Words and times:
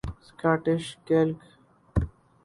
Scottish 0.27 0.85
Gaelic 1.07 1.39